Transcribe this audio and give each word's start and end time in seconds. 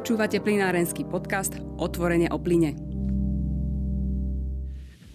Počúvate 0.00 0.40
plinárenský 0.40 1.04
podcast 1.04 1.60
Otvorene 1.76 2.32
o 2.32 2.40
plyne. 2.40 2.72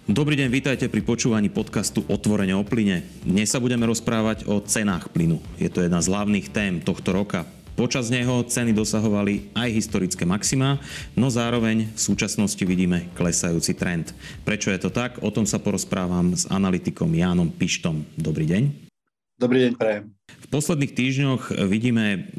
Dobrý 0.06 0.38
deň, 0.38 0.50
vítajte 0.54 0.86
pri 0.94 1.02
počúvaní 1.02 1.50
podcastu 1.50 2.06
Otvorene 2.06 2.54
o 2.54 2.62
plyne. 2.62 3.02
Dnes 3.26 3.50
sa 3.50 3.58
budeme 3.58 3.90
rozprávať 3.90 4.46
o 4.46 4.62
cenách 4.62 5.10
plynu. 5.10 5.42
Je 5.58 5.74
to 5.74 5.82
jedna 5.82 6.06
z 6.06 6.14
hlavných 6.14 6.54
tém 6.54 6.78
tohto 6.86 7.18
roka. 7.18 7.50
Počas 7.74 8.14
neho 8.14 8.46
ceny 8.46 8.78
dosahovali 8.78 9.50
aj 9.58 9.74
historické 9.74 10.22
maxima, 10.22 10.78
no 11.18 11.34
zároveň 11.34 11.90
v 11.90 12.00
súčasnosti 12.06 12.62
vidíme 12.62 13.10
klesajúci 13.18 13.74
trend. 13.74 14.14
Prečo 14.46 14.70
je 14.70 14.86
to 14.86 14.94
tak? 14.94 15.18
O 15.26 15.34
tom 15.34 15.50
sa 15.50 15.58
porozprávam 15.58 16.38
s 16.38 16.46
analytikom 16.46 17.10
Jánom 17.10 17.50
Pištom. 17.50 18.06
Dobrý 18.14 18.46
deň. 18.46 18.94
Dobrý 19.42 19.66
deň, 19.66 19.82
prajem. 19.82 20.15
V 20.46 20.48
posledných 20.54 20.94
týždňoch 20.94 21.42
vidíme 21.66 22.30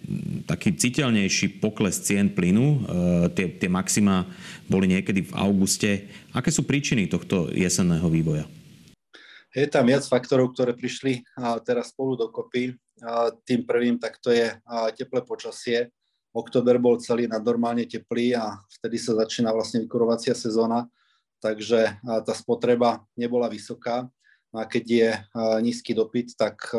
taký 0.47 0.79
citeľnejší 0.79 1.59
pokles 1.59 1.99
cien 2.07 2.31
plynu. 2.31 2.67
E, 2.67 2.79
tie, 3.35 3.51
tie 3.51 3.67
maxima 3.67 4.31
boli 4.71 4.87
niekedy 4.87 5.27
v 5.27 5.33
auguste. 5.35 6.07
Aké 6.31 6.55
sú 6.55 6.63
príčiny 6.63 7.11
tohto 7.11 7.51
jesenného 7.51 8.07
vývoja? 8.07 8.47
Je 9.51 9.67
tam 9.67 9.89
viac 9.91 10.07
faktorov, 10.07 10.53
ktoré 10.53 10.77
prišli 10.77 11.25
teraz 11.65 11.91
spolu 11.91 12.15
dokopy. 12.15 12.77
Tým 13.49 13.65
prvým 13.65 13.97
tak 13.97 14.21
to 14.21 14.29
je 14.29 14.53
teplé 15.01 15.25
počasie. 15.25 15.89
Október 16.37 16.77
bol 16.77 17.01
celý 17.01 17.25
nadnormálne 17.25 17.89
teplý 17.89 18.37
a 18.37 18.61
vtedy 18.69 19.01
sa 19.01 19.17
začína 19.17 19.57
vlastne 19.57 19.81
vykurovacia 19.81 20.37
sezóna, 20.37 20.85
takže 21.41 21.89
tá 22.05 22.35
spotreba 22.37 23.01
nebola 23.17 23.49
vysoká 23.49 24.05
a 24.57 24.65
keď 24.65 24.85
je 24.89 25.09
nízky 25.61 25.93
dopyt, 25.93 26.33
tak 26.35 26.73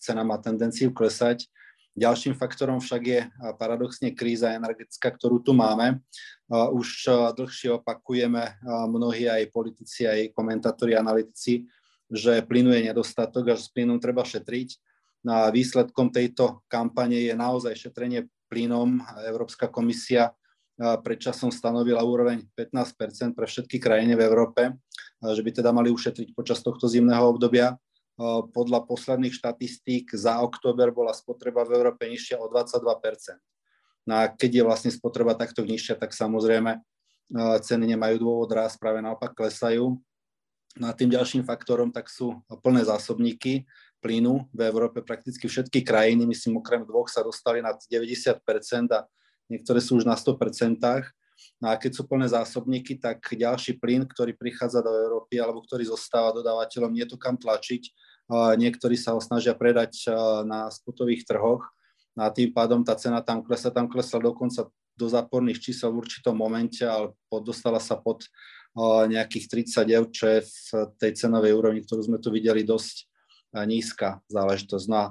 cena 0.00 0.24
má 0.24 0.40
tendenciu 0.40 0.90
klesať. 0.90 1.44
Ďalším 1.90 2.38
faktorom 2.38 2.80
však 2.80 3.02
je 3.02 3.20
paradoxne 3.60 4.14
kríza 4.14 4.54
energetická, 4.56 5.10
ktorú 5.10 5.42
tu 5.44 5.52
máme. 5.52 6.00
Už 6.48 7.10
dlhšie 7.36 7.76
opakujeme 7.76 8.56
mnohí 8.64 9.28
aj 9.28 9.50
politici, 9.52 10.06
aj 10.06 10.32
komentátori, 10.32 10.96
analytici, 10.96 11.66
že 12.08 12.40
plynu 12.46 12.72
je 12.72 12.88
nedostatok 12.88 13.52
a 13.52 13.58
že 13.58 13.68
s 13.68 13.74
plynom 13.74 14.00
treba 14.00 14.22
šetriť. 14.24 14.68
No 15.26 15.44
a 15.44 15.52
výsledkom 15.52 16.08
tejto 16.08 16.64
kampane 16.70 17.28
je 17.28 17.34
naozaj 17.36 17.76
šetrenie 17.76 18.24
plynom. 18.48 19.02
Európska 19.28 19.68
komisia 19.68 20.32
predčasom 20.80 21.52
stanovila 21.52 22.00
úroveň 22.00 22.48
15% 22.56 23.36
pre 23.36 23.44
všetky 23.44 23.76
krajiny 23.76 24.16
v 24.16 24.24
Európe, 24.24 24.72
že 25.20 25.44
by 25.44 25.50
teda 25.60 25.76
mali 25.76 25.92
ušetriť 25.92 26.32
počas 26.32 26.64
tohto 26.64 26.88
zimného 26.88 27.20
obdobia. 27.28 27.76
Podľa 28.56 28.88
posledných 28.88 29.36
štatistík 29.36 30.12
za 30.16 30.40
október 30.40 30.88
bola 30.92 31.12
spotreba 31.12 31.68
v 31.68 31.76
Európe 31.76 32.08
nižšia 32.08 32.40
o 32.40 32.48
22 32.48 32.80
No 34.08 34.24
a 34.24 34.32
keď 34.32 34.50
je 34.60 34.62
vlastne 34.64 34.90
spotreba 34.92 35.36
takto 35.36 35.60
nižšia, 35.60 36.00
tak 36.00 36.16
samozrejme 36.16 36.80
ceny 37.60 37.84
nemajú 37.96 38.16
dôvod 38.24 38.48
rásť, 38.48 38.80
práve 38.80 39.04
naopak 39.04 39.36
klesajú. 39.36 40.00
No 40.80 40.84
a 40.88 40.96
tým 40.96 41.12
ďalším 41.12 41.44
faktorom 41.44 41.92
tak 41.92 42.08
sú 42.08 42.40
plné 42.64 42.88
zásobníky 42.88 43.68
plynu 44.00 44.48
v 44.48 44.60
Európe. 44.64 45.04
Prakticky 45.04 45.44
všetky 45.44 45.84
krajiny, 45.84 46.24
myslím, 46.24 46.56
okrem 46.56 46.88
dvoch 46.88 47.12
sa 47.12 47.20
dostali 47.20 47.60
nad 47.60 47.76
90 47.84 48.40
a 48.96 49.04
niektoré 49.50 49.82
sú 49.82 49.98
už 49.98 50.06
na 50.06 50.14
100%. 50.14 50.78
No 51.60 51.66
a 51.68 51.76
keď 51.76 51.98
sú 51.98 52.08
plné 52.08 52.30
zásobníky, 52.30 52.96
tak 52.96 53.20
ďalší 53.20 53.76
plyn, 53.82 54.06
ktorý 54.06 54.32
prichádza 54.38 54.80
do 54.80 54.92
Európy 54.92 55.36
alebo 55.42 55.60
ktorý 55.60 55.88
zostáva 55.88 56.32
dodávateľom, 56.32 56.94
nie 56.94 57.04
je 57.04 57.12
to 57.12 57.18
kam 57.20 57.36
tlačiť. 57.36 57.90
Niektorí 58.30 58.94
sa 58.94 59.16
ho 59.16 59.20
snažia 59.20 59.58
predať 59.58 60.06
na 60.46 60.70
spotových 60.70 61.26
trhoch 61.26 61.66
no 62.14 62.20
a 62.22 62.30
tým 62.30 62.54
pádom 62.54 62.86
tá 62.86 62.94
cena 62.94 63.18
tam 63.24 63.42
klesla, 63.42 63.74
tam 63.74 63.90
klesla 63.90 64.22
dokonca 64.22 64.70
do 64.94 65.06
záporných 65.08 65.58
čísel 65.64 65.90
v 65.90 66.04
určitom 66.04 66.36
momente, 66.36 66.84
ale 66.84 67.16
dostala 67.42 67.80
sa 67.80 67.96
pod 67.96 68.28
nejakých 69.10 69.66
30 69.66 69.96
eur, 69.96 70.06
čo 70.12 70.24
je 70.30 70.40
v 70.46 70.58
tej 71.00 71.26
cenovej 71.26 71.56
úrovni, 71.56 71.82
ktorú 71.82 72.06
sme 72.06 72.18
tu 72.22 72.30
videli 72.30 72.62
dosť 72.62 73.08
nízka 73.66 74.22
záležitosť. 74.30 74.86
No 74.86 74.96
a 74.96 75.06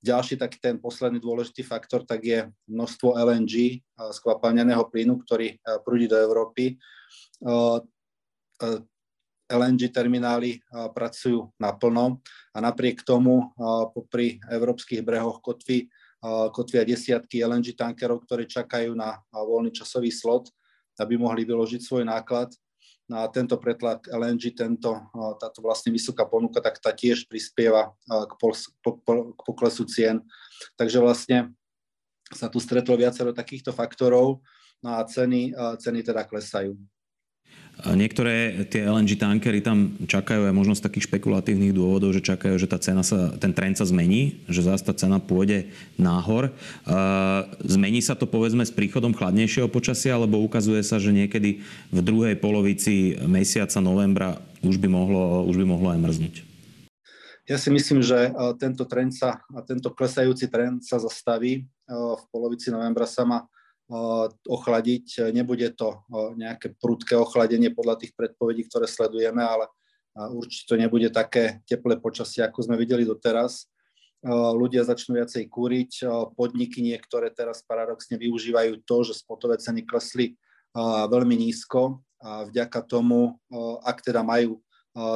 ďalší 0.00 0.40
taký 0.40 0.56
ten 0.60 0.76
posledný 0.80 1.20
dôležitý 1.20 1.60
faktor, 1.60 2.08
tak 2.08 2.24
je 2.24 2.48
množstvo 2.68 3.20
LNG, 3.20 3.84
skvapalneného 4.16 4.88
plynu, 4.88 5.20
ktorý 5.24 5.60
prúdi 5.84 6.08
do 6.08 6.16
Európy. 6.16 6.80
LNG 9.50 9.90
terminály 9.92 10.62
pracujú 10.72 11.52
naplno 11.60 12.24
a 12.54 12.58
napriek 12.64 13.04
tomu 13.04 13.52
popri 13.92 14.40
európskych 14.48 15.04
brehoch 15.04 15.42
kotví, 15.44 15.90
kotvia 16.52 16.84
desiatky 16.84 17.40
LNG 17.44 17.76
tankerov, 17.76 18.24
ktoré 18.28 18.44
čakajú 18.44 18.92
na 18.94 19.20
voľný 19.32 19.72
časový 19.72 20.12
slot, 20.12 20.52
aby 21.00 21.16
mohli 21.16 21.48
vyložiť 21.48 21.80
svoj 21.80 22.04
náklad 22.04 22.52
na 23.10 23.26
tento 23.26 23.58
pretlak 23.58 24.06
LNG, 24.06 24.54
tento, 24.54 24.94
táto 25.42 25.58
vlastne 25.58 25.90
vysoká 25.90 26.22
ponuka, 26.30 26.62
tak 26.62 26.78
tá 26.78 26.94
tiež 26.94 27.26
prispieva 27.26 27.90
k 28.06 28.32
poklesu 29.42 29.82
cien. 29.90 30.22
Takže 30.78 31.02
vlastne 31.02 31.50
sa 32.30 32.46
tu 32.46 32.62
stretlo 32.62 32.94
viacero 32.94 33.34
takýchto 33.34 33.74
faktorov 33.74 34.38
no 34.78 34.88
a 34.94 35.02
ceny, 35.02 35.50
ceny 35.82 36.06
teda 36.06 36.22
klesajú. 36.22 36.78
Niektoré 37.80 38.68
tie 38.68 38.84
LNG 38.84 39.16
tankery 39.16 39.64
tam 39.64 39.96
čakajú 40.04 40.44
aj 40.44 40.52
možnosť 40.52 40.84
takých 40.84 41.08
špekulatívnych 41.08 41.72
dôvodov, 41.72 42.12
že 42.12 42.20
čakajú, 42.20 42.60
že 42.60 42.68
tá 42.68 42.76
cena 42.76 43.00
sa, 43.00 43.32
ten 43.40 43.56
trend 43.56 43.80
sa 43.80 43.88
zmení, 43.88 44.44
že 44.52 44.60
zase 44.60 44.84
tá 44.84 44.92
cena 44.92 45.16
pôjde 45.16 45.72
náhor. 45.96 46.52
Zmení 47.64 48.04
sa 48.04 48.12
to 48.12 48.28
povedzme 48.28 48.68
s 48.68 48.68
príchodom 48.68 49.16
chladnejšieho 49.16 49.72
počasia, 49.72 50.20
alebo 50.20 50.44
ukazuje 50.44 50.84
sa, 50.84 51.00
že 51.00 51.08
niekedy 51.08 51.64
v 51.88 52.00
druhej 52.04 52.36
polovici 52.36 53.16
mesiaca 53.24 53.80
novembra 53.80 54.36
už 54.60 54.76
by 54.76 54.88
mohlo, 54.92 55.48
už 55.48 55.56
by 55.56 55.64
mohlo 55.64 55.88
aj 55.88 56.04
mrznúť? 56.04 56.34
Ja 57.48 57.56
si 57.56 57.72
myslím, 57.72 58.04
že 58.04 58.28
tento 58.60 58.84
trend 58.84 59.16
sa, 59.16 59.40
tento 59.64 59.88
klesajúci 59.96 60.52
trend 60.52 60.84
sa 60.84 61.00
zastaví. 61.00 61.64
V 61.88 62.24
polovici 62.28 62.68
novembra 62.68 63.08
sa 63.08 63.24
má 63.24 63.48
ochladiť. 64.46 65.34
Nebude 65.34 65.74
to 65.74 66.06
nejaké 66.38 66.78
prudké 66.78 67.18
ochladenie 67.18 67.74
podľa 67.74 67.98
tých 68.06 68.14
predpovedí, 68.14 68.70
ktoré 68.70 68.86
sledujeme, 68.86 69.42
ale 69.42 69.66
určite 70.30 70.70
to 70.70 70.74
nebude 70.78 71.10
také 71.10 71.58
teplé 71.66 71.98
počasie, 71.98 72.46
ako 72.46 72.70
sme 72.70 72.78
videli 72.78 73.02
doteraz. 73.02 73.66
Ľudia 74.30 74.86
začnú 74.86 75.16
viacej 75.18 75.48
kúriť, 75.48 76.06
podniky 76.36 76.84
niektoré 76.84 77.32
teraz 77.34 77.64
paradoxne 77.66 78.20
využívajú 78.20 78.84
to, 78.86 78.96
že 79.10 79.18
spotové 79.24 79.56
ceny 79.58 79.82
klesli 79.82 80.38
veľmi 81.10 81.34
nízko 81.40 81.98
a 82.20 82.44
vďaka 82.46 82.84
tomu, 82.84 83.40
ak 83.82 84.04
teda 84.04 84.20
majú 84.20 84.60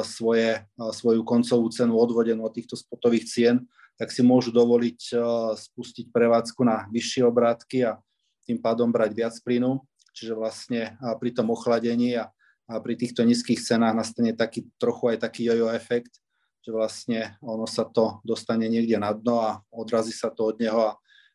svoje, 0.09 0.65
svoju 0.75 1.21
koncovú 1.23 1.69
cenu 1.69 1.95
odvodenú 2.01 2.49
od 2.49 2.55
týchto 2.57 2.75
spotových 2.81 3.29
cien, 3.29 3.57
tak 3.95 4.11
si 4.11 4.25
môžu 4.27 4.51
dovoliť 4.51 5.15
spustiť 5.55 6.11
prevádzku 6.11 6.65
na 6.67 6.89
vyššie 6.91 7.23
obrátky 7.29 7.87
a 7.87 8.01
tým 8.45 8.61
pádom 8.61 8.93
brať 8.93 9.11
viac 9.17 9.35
plynu, 9.41 9.81
čiže 10.15 10.37
vlastne 10.37 10.95
pri 11.19 11.31
tom 11.35 11.51
ochladení 11.51 12.15
a, 12.21 12.31
a 12.71 12.79
pri 12.79 12.95
týchto 12.95 13.25
nízkych 13.27 13.61
cenách 13.61 13.97
nastane 13.97 14.37
taký, 14.37 14.69
trochu 14.79 15.17
aj 15.17 15.25
taký 15.25 15.49
jojo 15.49 15.73
efekt, 15.75 16.21
že 16.65 16.71
vlastne 16.73 17.37
ono 17.45 17.69
sa 17.69 17.85
to 17.85 18.25
dostane 18.25 18.65
niekde 18.71 18.97
na 18.97 19.13
dno 19.13 19.37
a 19.45 19.51
odrazí 19.69 20.17
sa 20.17 20.33
to 20.33 20.49
od 20.49 20.57
neho 20.57 20.81
a, 20.81 20.93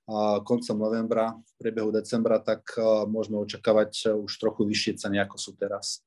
a 0.09 0.41
koncom 0.41 0.77
novembra, 0.77 1.37
v 1.37 1.53
priebehu 1.61 1.93
decembra, 1.93 2.41
tak 2.41 2.65
môžeme 3.05 3.37
očakávať 3.37 4.17
už 4.25 4.31
trochu 4.41 4.65
vyššie 4.65 5.05
ceny, 5.05 5.21
ako 5.21 5.37
sú 5.37 5.51
teraz. 5.53 6.01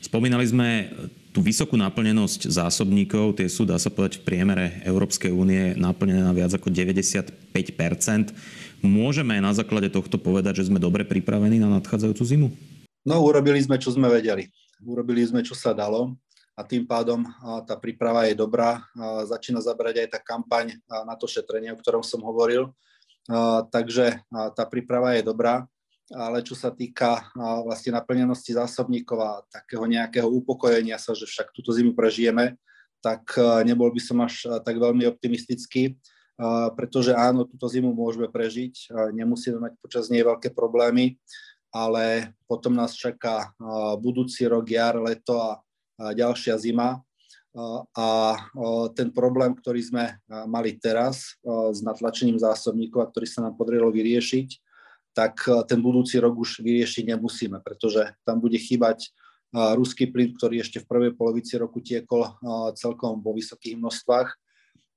Spomínali 0.00 0.48
sme 0.48 0.88
tú 1.30 1.44
vysokú 1.44 1.76
naplnenosť 1.76 2.48
zásobníkov, 2.48 3.36
tie 3.36 3.52
sú, 3.52 3.68
dá 3.68 3.76
sa 3.76 3.92
povedať, 3.92 4.24
v 4.24 4.26
priemere 4.32 4.66
Európskej 4.88 5.28
únie 5.28 5.76
naplnené 5.76 6.24
na 6.24 6.32
viac 6.32 6.50
ako 6.56 6.72
95 6.72 7.52
Môžeme 8.80 9.36
na 9.44 9.52
základe 9.52 9.92
tohto 9.92 10.16
povedať, 10.16 10.64
že 10.64 10.72
sme 10.72 10.80
dobre 10.80 11.04
pripravení 11.04 11.60
na 11.60 11.68
nadchádzajúcu 11.80 12.24
zimu? 12.24 12.48
No, 13.04 13.20
urobili 13.20 13.60
sme, 13.60 13.76
čo 13.76 13.92
sme 13.92 14.08
vedeli. 14.08 14.48
Urobili 14.80 15.20
sme, 15.24 15.44
čo 15.44 15.52
sa 15.52 15.76
dalo 15.76 16.16
a 16.56 16.64
tým 16.64 16.84
pádom 16.84 17.24
tá 17.64 17.76
príprava 17.76 18.28
je 18.28 18.36
dobrá. 18.36 18.84
Začína 19.24 19.60
zabrať 19.64 20.04
aj 20.04 20.08
tá 20.12 20.20
kampaň 20.20 20.76
na 20.88 21.16
to 21.16 21.24
šetrenie, 21.24 21.72
o 21.72 21.80
ktorom 21.80 22.04
som 22.04 22.20
hovoril. 22.20 22.72
Takže 23.72 24.20
tá 24.32 24.64
príprava 24.68 25.16
je 25.16 25.24
dobrá, 25.24 25.64
ale 26.12 26.44
čo 26.44 26.56
sa 26.56 26.68
týka 26.72 27.28
vlastne 27.64 27.96
naplnenosti 27.96 28.56
zásobníkov 28.56 29.18
a 29.20 29.32
takého 29.48 29.84
nejakého 29.88 30.28
upokojenia 30.28 30.96
sa, 30.96 31.16
že 31.16 31.28
však 31.28 31.52
túto 31.52 31.72
zimu 31.72 31.92
prežijeme, 31.92 32.56
tak 33.00 33.36
nebol 33.64 33.88
by 33.92 34.00
som 34.00 34.20
až 34.20 34.44
tak 34.60 34.76
veľmi 34.76 35.08
optimistický 35.08 35.96
pretože 36.72 37.12
áno, 37.12 37.44
túto 37.44 37.68
zimu 37.68 37.92
môžeme 37.92 38.24
prežiť, 38.32 38.88
nemusíme 39.12 39.60
mať 39.60 39.72
počas 39.84 40.08
nej 40.08 40.24
veľké 40.24 40.56
problémy, 40.56 41.20
ale 41.68 42.32
potom 42.48 42.72
nás 42.72 42.96
čaká 42.96 43.52
budúci 44.00 44.48
rok, 44.48 44.64
jar, 44.72 44.96
leto 44.96 45.36
a 45.36 45.60
ďalšia 46.16 46.56
zima. 46.56 47.04
A 47.92 48.38
ten 48.94 49.10
problém, 49.10 49.52
ktorý 49.52 49.82
sme 49.82 50.16
mali 50.46 50.78
teraz 50.78 51.36
s 51.44 51.78
natlačením 51.84 52.38
zásobníkov 52.38 53.04
a 53.04 53.10
ktorý 53.10 53.26
sa 53.26 53.44
nám 53.44 53.58
podarilo 53.58 53.90
vyriešiť, 53.92 54.48
tak 55.10 55.42
ten 55.66 55.82
budúci 55.82 56.22
rok 56.22 56.38
už 56.38 56.62
vyriešiť 56.62 57.10
nemusíme, 57.10 57.58
pretože 57.60 58.14
tam 58.22 58.38
bude 58.38 58.54
chýbať 58.56 59.10
ruský 59.50 60.06
plyn, 60.06 60.38
ktorý 60.38 60.62
ešte 60.62 60.78
v 60.78 60.86
prvej 60.86 61.12
polovici 61.18 61.58
roku 61.58 61.82
tiekol 61.82 62.32
celkom 62.78 63.18
vo 63.18 63.34
vysokých 63.34 63.74
množstvách. 63.76 64.30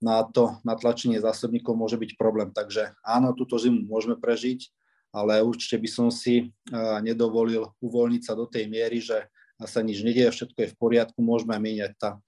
Na 0.04 0.20
to 0.28 0.60
natlačenie 0.68 1.24
zásobníkov 1.24 1.80
môže 1.80 1.96
byť 1.96 2.20
problém. 2.20 2.52
Takže 2.52 2.92
áno, 3.08 3.32
túto 3.32 3.56
zimu 3.56 3.88
môžeme 3.88 4.20
prežiť, 4.20 4.68
ale 5.16 5.40
určite 5.40 5.80
by 5.80 5.88
som 5.88 6.12
si 6.12 6.52
nedovolil 7.00 7.72
uvoľniť 7.80 8.22
sa 8.28 8.36
do 8.36 8.44
tej 8.44 8.68
miery, 8.68 9.00
že 9.00 9.32
sa 9.64 9.80
nič 9.80 10.04
nedieje, 10.04 10.28
všetko 10.28 10.60
je 10.60 10.72
v 10.74 10.76
poriadku, 10.76 11.24
môžeme 11.24 11.56
míňať 11.56 11.96
tá 11.96 12.20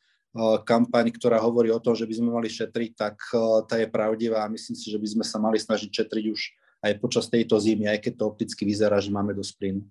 kampaň, 0.64 1.12
ktorá 1.12 1.36
hovorí 1.44 1.68
o 1.72 1.80
tom, 1.84 1.96
že 1.96 2.08
by 2.08 2.16
sme 2.16 2.30
mali 2.32 2.48
šetriť, 2.48 2.92
tak 2.96 3.20
tá 3.68 3.76
je 3.76 3.92
pravdivá 3.92 4.48
a 4.48 4.52
myslím 4.52 4.76
si, 4.80 4.88
že 4.88 4.96
by 4.96 5.08
sme 5.12 5.26
sa 5.28 5.36
mali 5.40 5.60
snažiť 5.60 5.92
šetriť 5.92 6.26
už 6.32 6.42
aj 6.86 6.94
počas 7.04 7.28
tejto 7.28 7.60
zimy, 7.60 7.92
aj 7.92 8.08
keď 8.08 8.14
to 8.20 8.24
opticky 8.30 8.64
vyzerá, 8.64 9.04
že 9.04 9.12
máme 9.12 9.36
dosť 9.36 9.52
plynu. 9.60 9.82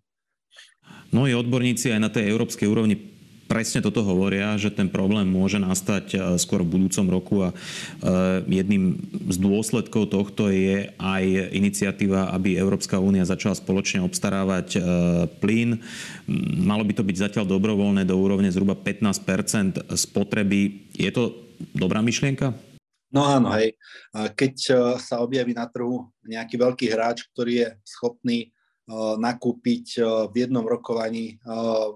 Mnohí 1.12 1.32
odborníci 1.36 1.92
aj 1.92 2.00
na 2.00 2.08
tej 2.08 2.32
európskej 2.32 2.69
úrovni 2.69 2.96
presne 3.44 3.85
toto 3.85 4.00
hovoria, 4.00 4.56
že 4.56 4.73
ten 4.73 4.88
problém 4.88 5.29
môže 5.29 5.61
nastať 5.61 6.06
e, 6.12 6.17
skôr 6.41 6.64
v 6.64 6.81
budúcom 6.81 7.06
roku 7.06 7.37
a 7.44 7.52
e, 7.52 7.56
jedným 8.49 8.99
z 9.29 9.37
dôsledkov 9.38 10.11
tohto 10.11 10.49
je 10.49 10.91
aj 10.96 11.25
iniciatíva, 11.52 12.32
aby 12.32 12.56
Európska 12.56 12.96
únia 13.00 13.29
začala 13.29 13.56
spoločne 13.56 14.00
obstarávať 14.02 14.69
e, 14.75 14.79
plyn. 15.38 15.81
Malo 16.64 16.82
by 16.88 16.93
to 16.96 17.05
byť 17.05 17.17
zatiaľ 17.31 17.44
dobrovoľné 17.44 18.08
do 18.08 18.17
úrovne 18.17 18.49
zhruba 18.49 18.75
15% 18.75 19.93
spotreby. 19.93 20.91
Je 20.96 21.11
to 21.12 21.37
dobrá 21.76 22.00
myšlienka? 22.00 22.56
No 23.14 23.23
áno, 23.31 23.55
hej. 23.55 23.79
Keď 24.11 24.55
sa 24.99 25.23
objaví 25.23 25.55
na 25.55 25.70
trhu 25.70 26.11
nejaký 26.26 26.58
veľký 26.58 26.87
hráč, 26.91 27.31
ktorý 27.31 27.62
je 27.62 27.69
schopný 27.87 28.50
nakúpiť 29.23 30.02
v 30.02 30.35
jednom 30.35 30.67
rokovaní 30.67 31.38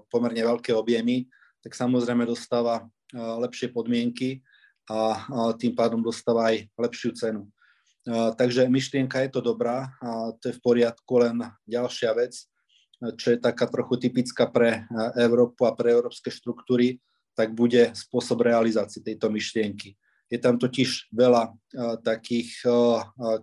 pomerne 0.07 0.39
veľké 0.47 0.71
objemy, 0.71 1.27
tak 1.63 1.75
samozrejme 1.75 2.23
dostáva 2.25 2.87
lepšie 3.13 3.73
podmienky 3.73 4.43
a 4.89 5.21
tým 5.57 5.77
pádom 5.77 6.01
dostáva 6.01 6.49
aj 6.53 6.65
lepšiu 6.77 7.11
cenu. 7.13 7.43
Takže 8.09 8.65
myšlienka 8.65 9.21
je 9.27 9.29
to 9.29 9.41
dobrá, 9.43 9.91
to 10.41 10.49
je 10.49 10.57
v 10.57 10.63
poriadku, 10.63 11.13
len 11.21 11.45
ďalšia 11.67 12.15
vec, 12.17 12.33
čo 13.19 13.31
je 13.31 13.37
taká 13.37 13.69
trochu 13.69 14.09
typická 14.09 14.49
pre 14.49 14.87
Európu 15.13 15.69
a 15.69 15.75
pre 15.77 15.93
európske 15.93 16.33
štruktúry, 16.33 16.97
tak 17.37 17.53
bude 17.55 17.93
spôsob 17.95 18.43
realizácie 18.43 18.99
tejto 18.99 19.29
myšlienky. 19.31 19.95
Je 20.29 20.37
tam 20.41 20.57
totiž 20.57 21.13
veľa 21.13 21.53
takých 22.03 22.65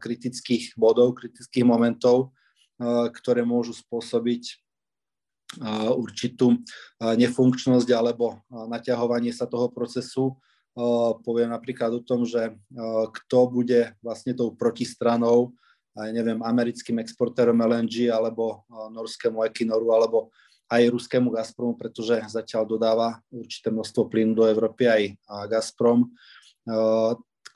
kritických 0.03 0.75
bodov, 0.75 1.17
kritických 1.17 1.65
momentov, 1.65 2.35
ktoré 3.17 3.47
môžu 3.47 3.73
spôsobiť 3.73 4.66
určitú 5.94 6.58
nefunkčnosť 7.00 7.88
alebo 7.94 8.43
naťahovanie 8.50 9.31
sa 9.31 9.46
toho 9.46 9.70
procesu. 9.70 10.34
Poviem 11.25 11.54
napríklad 11.54 11.96
o 11.96 12.04
tom, 12.04 12.28
že 12.28 12.52
kto 13.25 13.38
bude 13.48 13.96
vlastne 14.04 14.37
tou 14.37 14.52
protistranou, 14.52 15.56
aj 15.96 16.12
neviem, 16.12 16.37
americkým 16.44 17.00
exportérom 17.00 17.56
LNG 17.56 18.12
alebo 18.12 18.69
norskému 18.93 19.40
Equinoru 19.48 19.96
alebo 19.96 20.19
aj 20.66 20.82
ruskému 20.93 21.31
Gazpromu, 21.31 21.78
pretože 21.78 22.20
zatiaľ 22.26 22.66
dodáva 22.66 23.22
určité 23.31 23.70
množstvo 23.70 24.10
plynu 24.10 24.34
do 24.34 24.44
Európy 24.44 24.84
aj 24.90 25.02
Gazprom. 25.48 26.10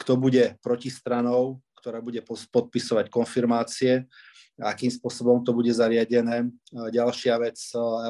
Kto 0.01 0.13
bude 0.17 0.57
protistranou, 0.65 1.61
ktorá 1.81 2.05
bude 2.05 2.21
podpisovať 2.25 3.09
konfirmácie, 3.09 4.05
akým 4.61 4.93
spôsobom 4.93 5.41
to 5.41 5.57
bude 5.57 5.73
zariadené. 5.73 6.53
Ďalšia 6.71 7.41
vec, 7.41 7.57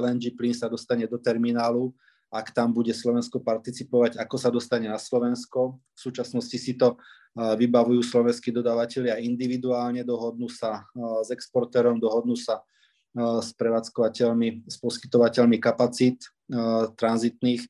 LNG 0.02 0.34
plyn 0.34 0.50
sa 0.50 0.66
dostane 0.66 1.06
do 1.06 1.14
terminálu, 1.14 1.94
ak 2.26 2.50
tam 2.50 2.74
bude 2.74 2.90
Slovensko 2.90 3.38
participovať, 3.38 4.18
ako 4.18 4.36
sa 4.38 4.50
dostane 4.50 4.90
na 4.90 4.98
Slovensko. 4.98 5.78
V 5.94 5.98
súčasnosti 5.98 6.58
si 6.58 6.74
to 6.74 6.98
vybavujú 7.34 8.02
slovenskí 8.02 8.50
dodávateľia 8.50 9.22
individuálne, 9.22 10.02
dohodnú 10.02 10.50
sa 10.50 10.82
s 11.22 11.30
exportérom, 11.30 12.02
dohodnú 12.02 12.34
sa 12.34 12.66
s 13.14 13.50
prevádzkovateľmi, 13.54 14.66
s 14.66 14.78
poskytovateľmi 14.78 15.58
kapacít 15.62 16.26
tranzitných 16.98 17.66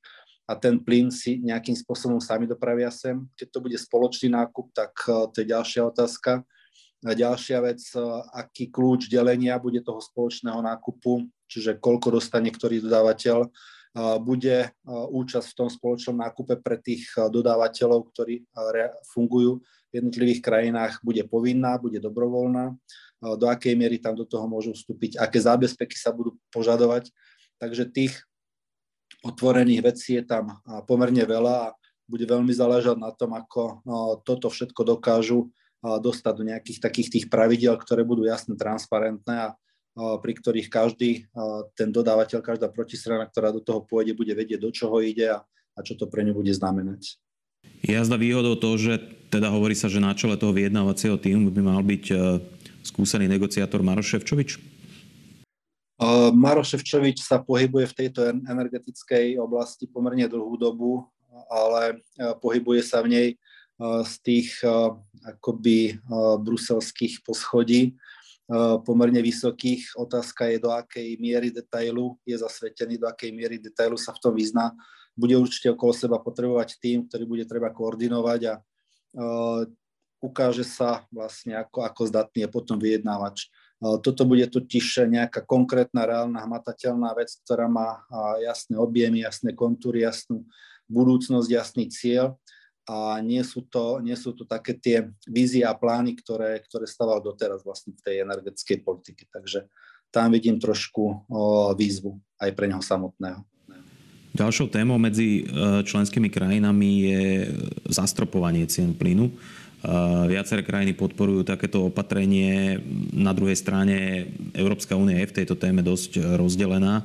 a 0.50 0.58
ten 0.58 0.82
plyn 0.82 1.14
si 1.14 1.38
nejakým 1.38 1.78
spôsobom 1.78 2.18
sami 2.18 2.50
dopravia 2.50 2.90
sem. 2.90 3.22
Keď 3.38 3.48
to 3.54 3.58
bude 3.62 3.78
spoločný 3.78 4.34
nákup, 4.34 4.74
tak 4.74 4.90
to 5.06 5.36
je 5.38 5.46
ďalšia 5.46 5.86
otázka. 5.86 6.42
A 7.00 7.16
ďalšia 7.16 7.64
vec, 7.64 7.80
e, 7.96 8.00
aký 8.36 8.68
kľúč 8.68 9.08
delenia 9.08 9.56
bude 9.56 9.80
toho 9.80 10.04
spoločného 10.04 10.60
nákupu, 10.60 11.24
čiže 11.48 11.80
koľko 11.80 12.20
dostane 12.20 12.52
ktorý 12.52 12.84
dodávateľ, 12.84 13.38
e, 13.40 13.48
bude 14.20 14.56
e, 14.60 14.70
účasť 15.08 15.48
v 15.48 15.58
tom 15.64 15.68
spoločnom 15.72 16.20
nákupe 16.20 16.60
pre 16.60 16.76
tých 16.76 17.08
dodávateľov, 17.16 18.12
ktorí 18.12 18.44
fungujú 19.16 19.64
v 19.90 19.92
jednotlivých 19.96 20.44
krajinách, 20.44 21.00
bude 21.00 21.24
povinná, 21.24 21.80
bude 21.80 21.98
dobrovoľná, 21.98 22.76
do 23.20 23.46
akej 23.50 23.76
miery 23.76 24.00
tam 24.00 24.16
do 24.16 24.24
toho 24.24 24.48
môžu 24.48 24.72
vstúpiť, 24.72 25.20
aké 25.20 25.42
zábezpeky 25.42 25.98
sa 25.98 26.14
budú 26.14 26.38
požadovať. 26.54 27.12
Takže 27.60 27.90
tých 27.92 28.16
otvorených 29.24 29.84
vecí 29.84 30.16
je 30.16 30.24
tam 30.24 30.60
pomerne 30.88 31.24
veľa 31.24 31.54
a 31.70 31.74
bude 32.10 32.26
veľmi 32.26 32.50
záležať 32.50 32.98
na 32.98 33.14
tom, 33.14 33.36
ako 33.38 33.86
toto 34.26 34.50
všetko 34.50 34.82
dokážu 34.82 35.46
dostať 35.80 36.32
do 36.36 36.44
nejakých 36.44 36.78
takých 36.82 37.08
tých 37.08 37.26
pravidel, 37.30 37.78
ktoré 37.78 38.04
budú 38.04 38.26
jasne 38.26 38.58
transparentné 38.58 39.48
a 39.48 39.48
pri 39.94 40.32
ktorých 40.36 40.68
každý 40.70 41.26
ten 41.74 41.90
dodávateľ, 41.90 42.42
každá 42.42 42.68
protistrana, 42.70 43.26
ktorá 43.26 43.50
do 43.50 43.62
toho 43.62 43.82
pôjde, 43.82 44.14
bude 44.14 44.32
vedieť, 44.34 44.60
do 44.60 44.70
čoho 44.70 45.02
ide 45.02 45.34
a, 45.34 45.38
a 45.46 45.78
čo 45.82 45.94
to 45.98 46.06
pre 46.06 46.22
ňu 46.26 46.34
bude 46.36 46.52
znamenať. 46.52 47.18
Je 47.80 47.92
jazda 47.92 48.16
výhodou 48.16 48.56
to, 48.56 48.76
že 48.76 49.00
teda 49.32 49.52
hovorí 49.52 49.76
sa, 49.76 49.88
že 49.88 50.00
na 50.00 50.12
čele 50.16 50.36
toho 50.36 50.52
vyjednávacieho 50.52 51.16
týmu 51.20 51.52
by 51.52 51.62
mal 51.64 51.80
byť 51.84 52.04
e, 52.12 52.14
skúsený 52.84 53.28
negociátor 53.28 53.84
Maroš 53.84 54.16
Ševčovič? 54.16 54.79
Maroš 56.32 56.76
Ševčovič 56.76 57.20
sa 57.20 57.44
pohybuje 57.44 57.92
v 57.92 57.96
tejto 57.96 58.20
energetickej 58.32 59.36
oblasti 59.36 59.84
pomerne 59.84 60.24
dlhú 60.24 60.56
dobu, 60.56 61.04
ale 61.52 62.00
e, 62.16 62.32
pohybuje 62.40 62.80
sa 62.80 63.04
v 63.04 63.08
nej 63.12 63.28
z 63.80 64.14
tých 64.20 64.60
akoby 65.24 65.96
bruselských 66.44 67.24
poschodí 67.24 67.96
pomerne 68.84 69.24
vysokých. 69.24 69.96
Otázka 69.96 70.52
je, 70.52 70.60
do 70.60 70.68
akej 70.68 71.16
miery 71.16 71.48
detailu 71.48 72.20
je 72.28 72.36
zasvetený, 72.36 73.00
do 73.00 73.08
akej 73.08 73.32
miery 73.32 73.56
detailu 73.56 73.96
sa 73.96 74.12
v 74.12 74.20
tom 74.20 74.36
vyzná. 74.36 74.76
Bude 75.16 75.32
určite 75.32 75.72
okolo 75.72 75.96
seba 75.96 76.20
potrebovať 76.20 76.76
tým, 76.76 77.08
ktorý 77.08 77.24
bude 77.24 77.44
treba 77.48 77.72
koordinovať 77.72 78.40
a 78.52 78.54
ukáže 80.20 80.68
sa 80.68 81.08
vlastne 81.08 81.56
ako, 81.56 81.80
ako 81.80 82.02
zdatný 82.04 82.44
je 82.44 82.48
potom 82.52 82.76
vyjednávač. 82.76 83.48
Toto 83.80 84.28
bude 84.28 84.44
totiž 84.44 85.08
nejaká 85.08 85.40
konkrétna, 85.48 86.04
reálna, 86.04 86.44
hmatateľná 86.44 87.16
vec, 87.16 87.32
ktorá 87.44 87.64
má 87.64 88.04
jasné 88.44 88.76
objemy, 88.76 89.24
jasné 89.24 89.56
kontúry, 89.56 90.04
jasnú 90.04 90.44
budúcnosť, 90.92 91.48
jasný 91.48 91.88
cieľ 91.88 92.36
a 92.84 93.22
nie 93.24 93.40
sú 93.40 93.64
to, 93.64 94.02
nie 94.04 94.18
sú 94.18 94.36
to 94.36 94.44
také 94.44 94.76
tie 94.76 95.08
vízie 95.24 95.62
a 95.62 95.72
plány, 95.72 96.18
ktoré, 96.18 96.60
ktoré 96.66 96.84
stával 96.84 97.22
doteraz 97.24 97.64
vlastne 97.64 97.96
v 97.96 98.02
tej 98.04 98.16
energetickej 98.26 98.78
politike. 98.84 99.24
Takže 99.32 99.70
tam 100.10 100.34
vidím 100.34 100.58
trošku 100.58 101.30
výzvu 101.78 102.18
aj 102.42 102.50
pre 102.52 102.66
neho 102.66 102.82
samotného. 102.82 103.46
Ďalšou 104.30 104.70
témou 104.70 104.94
medzi 104.94 105.42
e, 105.42 105.82
členskými 105.82 106.30
krajinami 106.30 106.90
je 107.02 107.22
zastropovanie 107.90 108.62
cien 108.70 108.94
plynu. 108.94 109.26
E, 109.80 109.92
viaceré 110.28 110.60
krajiny 110.60 110.92
podporujú 110.92 111.44
takéto 111.44 111.88
opatrenie. 111.88 112.80
Na 113.16 113.32
druhej 113.32 113.56
strane 113.56 114.28
Európska 114.52 114.94
únia 114.94 115.20
je 115.24 115.30
v 115.32 115.36
tejto 115.42 115.56
téme 115.56 115.80
dosť 115.80 116.36
rozdelená. 116.36 117.02
E, 117.02 117.04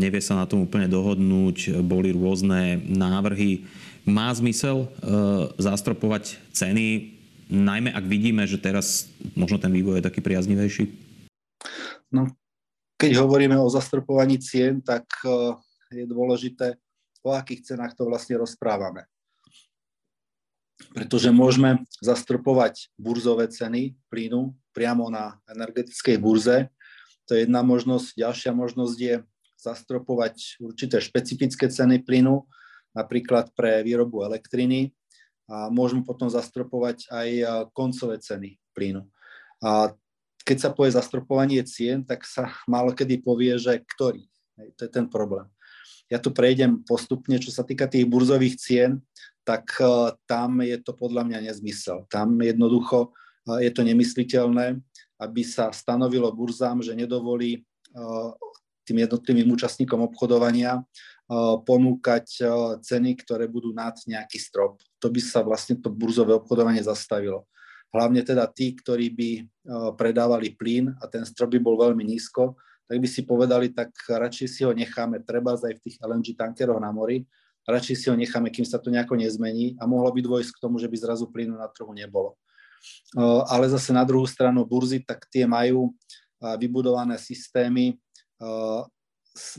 nevie 0.00 0.24
sa 0.24 0.40
na 0.40 0.48
tom 0.48 0.64
úplne 0.64 0.88
dohodnúť. 0.88 1.80
Boli 1.84 2.12
rôzne 2.16 2.80
návrhy 2.84 3.68
má 4.08 4.32
zmysel 4.32 4.88
uh, 4.88 5.52
zastropovať 5.60 6.40
ceny, 6.56 7.12
najmä 7.50 7.92
ak 7.92 8.04
vidíme, 8.08 8.46
že 8.48 8.60
teraz 8.60 9.10
možno 9.36 9.60
ten 9.60 9.72
vývoj 9.72 10.00
je 10.00 10.06
taký 10.08 10.20
priaznivejší? 10.24 10.84
No, 12.10 12.30
keď 12.96 13.20
hovoríme 13.20 13.56
o 13.60 13.68
zastropovaní 13.68 14.40
cien, 14.40 14.80
tak 14.80 15.04
uh, 15.28 15.56
je 15.92 16.04
dôležité, 16.08 16.80
o 17.20 17.36
akých 17.36 17.74
cenách 17.74 17.92
to 17.92 18.08
vlastne 18.08 18.40
rozprávame. 18.40 19.04
Pretože 20.90 21.30
môžeme 21.30 21.86
zastropovať 22.02 22.90
burzové 22.98 23.46
ceny 23.52 23.94
plynu 24.10 24.56
priamo 24.74 25.06
na 25.12 25.38
energetickej 25.46 26.16
burze. 26.18 26.72
To 27.30 27.38
je 27.38 27.46
jedna 27.46 27.62
možnosť. 27.62 28.18
Ďalšia 28.18 28.52
možnosť 28.56 28.96
je 28.98 29.14
zastropovať 29.60 30.58
určité 30.58 30.98
špecifické 31.04 31.68
ceny 31.68 32.02
plynu, 32.02 32.48
napríklad 32.96 33.52
pre 33.52 33.84
výrobu 33.84 34.24
elektriny 34.24 34.96
a 35.46 35.68
môžeme 35.68 36.02
potom 36.02 36.32
zastropovať 36.32 37.06
aj 37.12 37.28
koncové 37.76 38.18
ceny 38.18 38.56
plynu. 38.72 39.04
A 39.60 39.92
keď 40.42 40.56
sa 40.58 40.70
povie 40.72 40.96
zastropovanie 40.96 41.60
cien, 41.68 42.02
tak 42.02 42.24
sa 42.24 42.50
málo 42.64 42.96
kedy 42.96 43.20
povie, 43.20 43.54
že 43.60 43.84
ktorý. 43.84 44.24
To 44.80 44.88
je 44.88 44.90
ten 44.90 45.06
problém. 45.06 45.46
Ja 46.10 46.18
tu 46.18 46.34
prejdem 46.34 46.82
postupne, 46.82 47.38
čo 47.38 47.54
sa 47.54 47.62
týka 47.62 47.86
tých 47.86 48.08
burzových 48.08 48.58
cien, 48.58 49.04
tak 49.50 49.66
uh, 49.82 50.14
tam 50.30 50.62
je 50.62 50.78
to 50.78 50.94
podľa 50.94 51.26
mňa 51.26 51.50
nezmysel. 51.50 52.06
Tam 52.06 52.38
jednoducho 52.38 53.10
uh, 53.10 53.58
je 53.58 53.74
to 53.74 53.82
nemysliteľné, 53.82 54.78
aby 55.18 55.42
sa 55.42 55.74
stanovilo 55.74 56.30
burzám, 56.30 56.86
že 56.86 56.94
nedovolí 56.94 57.58
uh, 57.58 58.30
tým 58.86 59.02
jednotlivým 59.02 59.50
účastníkom 59.54 60.06
obchodovania 60.06 60.82
ponúkať 61.62 62.42
ceny, 62.82 63.22
ktoré 63.22 63.46
budú 63.46 63.70
nad 63.70 63.94
nejaký 64.02 64.34
strop. 64.34 64.82
To 64.98 65.06
by 65.06 65.22
sa 65.22 65.46
vlastne 65.46 65.78
to 65.78 65.86
burzové 65.86 66.34
obchodovanie 66.34 66.82
zastavilo. 66.82 67.46
Hlavne 67.94 68.26
teda 68.26 68.50
tí, 68.50 68.74
ktorí 68.74 69.14
by 69.14 69.30
predávali 69.94 70.58
plyn 70.58 70.90
a 70.98 71.06
ten 71.06 71.22
strop 71.22 71.54
by 71.54 71.62
bol 71.62 71.78
veľmi 71.78 72.02
nízko, 72.02 72.58
tak 72.90 72.98
by 72.98 73.06
si 73.06 73.22
povedali, 73.22 73.70
tak 73.70 73.94
radšej 74.10 74.48
si 74.50 74.66
ho 74.66 74.74
necháme, 74.74 75.22
treba 75.22 75.54
aj 75.54 75.78
v 75.78 75.82
tých 75.86 76.02
LNG 76.02 76.34
tankeroch 76.34 76.82
na 76.82 76.90
mori, 76.90 77.22
radšej 77.68 77.96
si 77.96 78.06
ho 78.08 78.16
necháme, 78.16 78.48
kým 78.48 78.64
sa 78.64 78.80
to 78.80 78.88
nejako 78.88 79.18
nezmení 79.18 79.76
a 79.76 79.84
mohlo 79.84 80.08
by 80.12 80.20
dôjsť 80.24 80.56
k 80.56 80.62
tomu, 80.62 80.80
že 80.80 80.88
by 80.88 80.96
zrazu 80.96 81.28
plynu 81.28 81.56
na 81.58 81.68
trhu 81.68 81.92
nebolo. 81.92 82.36
Ale 83.48 83.68
zase 83.68 83.92
na 83.92 84.06
druhú 84.06 84.24
stranu 84.24 84.64
burzy, 84.64 85.04
tak 85.04 85.28
tie 85.28 85.44
majú 85.44 85.92
vybudované 86.40 87.20
systémy 87.20 88.00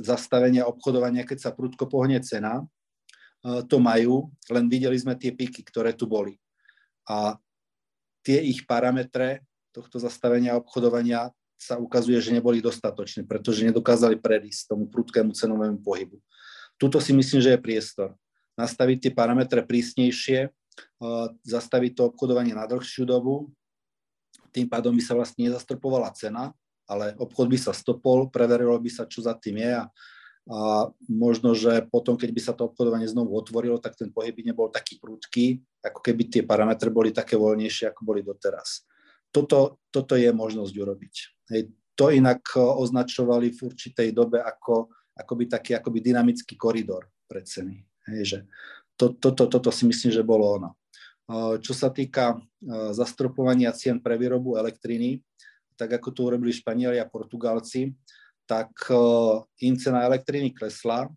zastavenia 0.01 0.65
obchodovania, 0.65 1.23
keď 1.23 1.37
sa 1.47 1.51
prudko 1.53 1.85
pohne 1.85 2.17
cena. 2.25 2.65
To 3.45 3.77
majú, 3.81 4.29
len 4.49 4.65
videli 4.69 4.97
sme 4.97 5.17
tie 5.17 5.33
piky, 5.33 5.65
ktoré 5.65 5.93
tu 5.93 6.05
boli. 6.09 6.37
A 7.09 7.37
tie 8.21 8.41
ich 8.41 8.65
parametre 8.69 9.45
tohto 9.73 9.97
zastavenia 9.97 10.57
obchodovania 10.57 11.33
sa 11.61 11.77
ukazuje, 11.77 12.17
že 12.17 12.33
neboli 12.33 12.57
dostatočné, 12.57 13.29
pretože 13.29 13.65
nedokázali 13.65 14.17
predísť 14.17 14.73
tomu 14.73 14.89
prudkému 14.89 15.33
cenovému 15.33 15.81
pohybu. 15.85 16.17
Tuto 16.81 16.97
si 16.97 17.13
myslím, 17.13 17.45
že 17.45 17.53
je 17.53 17.61
priestor. 17.61 18.17
Nastaviť 18.57 18.97
tie 19.05 19.11
parametre 19.13 19.61
prísnejšie, 19.61 20.49
zastaviť 21.45 21.91
to 21.93 22.01
obchodovanie 22.09 22.57
na 22.57 22.65
dlhšiu 22.65 23.05
dobu, 23.05 23.53
tým 24.49 24.65
pádom 24.65 24.97
by 24.97 25.03
sa 25.05 25.13
vlastne 25.13 25.45
nezastropovala 25.45 26.09
cena, 26.17 26.57
ale 26.89 27.13
obchod 27.21 27.47
by 27.47 27.57
sa 27.61 27.71
stopol, 27.71 28.33
preverilo 28.33 28.75
by 28.81 28.89
sa, 28.89 29.05
čo 29.05 29.23
za 29.23 29.37
tým 29.37 29.61
je 29.61 29.71
a, 29.77 29.85
a 29.85 30.59
možno, 31.07 31.55
že 31.55 31.87
potom, 31.87 32.19
keď 32.19 32.29
by 32.33 32.41
sa 32.41 32.53
to 32.57 32.67
obchodovanie 32.67 33.07
znovu 33.07 33.31
otvorilo, 33.37 33.79
tak 33.79 33.95
ten 33.95 34.11
pohyb 34.11 34.33
by 34.35 34.51
nebol 34.51 34.67
taký 34.67 34.99
prudký, 34.99 35.61
ako 35.85 36.03
keby 36.03 36.27
tie 36.27 36.43
parametre 36.43 36.91
boli 36.91 37.15
také 37.15 37.39
voľnejšie, 37.39 37.93
ako 37.93 38.01
boli 38.03 38.25
doteraz. 38.25 38.83
Toto, 39.31 39.79
toto 39.87 40.19
je 40.19 40.27
možnosť 40.35 40.73
urobiť. 40.75 41.15
Hej, 41.55 41.71
to 41.95 42.11
inak 42.11 42.43
e, 42.51 42.59
označovali 42.59 43.55
v 43.55 43.59
určitej 43.71 44.11
dobe 44.11 44.43
ako 44.43 44.91
akoby 45.17 45.51
taký 45.51 45.71
akoby 45.75 45.99
dynamický 45.99 46.55
koridor 46.55 47.07
pre 47.27 47.43
ceny. 47.43 47.83
Hej, 48.11 48.21
že 48.25 48.39
to, 48.97 49.13
toto, 49.15 49.47
toto 49.47 49.69
si 49.69 49.85
myslím, 49.87 50.11
že 50.13 50.23
bolo 50.23 50.45
ono. 50.57 50.69
Čo 51.61 51.71
sa 51.71 51.87
týka 51.93 52.35
zastropovania 52.91 53.71
cien 53.71 54.03
pre 54.03 54.19
výrobu 54.19 54.59
elektriny, 54.59 55.23
tak 55.79 55.97
ako 55.97 56.11
to 56.11 56.19
urobili 56.27 56.51
Španieli 56.51 56.99
a 56.99 57.07
Portugalci, 57.07 57.95
tak 58.43 58.69
im 59.63 59.75
cena 59.79 60.03
elektriny 60.03 60.51
klesla. 60.51 61.07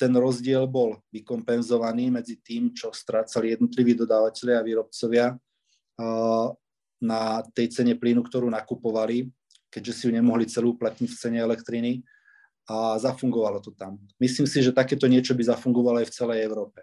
Ten 0.00 0.12
rozdiel 0.16 0.66
bol 0.66 0.98
vykompenzovaný 1.12 2.10
medzi 2.10 2.40
tým, 2.40 2.72
čo 2.72 2.90
strácali 2.90 3.52
jednotliví 3.54 3.94
dodávateľia 3.94 4.56
a 4.58 4.66
výrobcovia 4.66 5.26
na 7.02 7.22
tej 7.52 7.66
cene 7.70 7.94
plynu, 7.94 8.24
ktorú 8.26 8.48
nakupovali, 8.48 9.28
keďže 9.68 9.92
si 9.92 10.02
ju 10.08 10.12
nemohli 10.16 10.48
celú 10.48 10.74
uplatniť 10.74 11.10
v 11.10 11.20
cene 11.20 11.38
elektriny 11.38 12.02
a 12.68 12.98
zafungovalo 12.98 13.58
to 13.58 13.74
tam. 13.74 13.98
Myslím 14.22 14.46
si, 14.46 14.62
že 14.62 14.74
takéto 14.74 15.10
niečo 15.10 15.34
by 15.34 15.42
zafungovalo 15.46 16.02
aj 16.02 16.08
v 16.10 16.16
celej 16.16 16.38
Európe. 16.46 16.80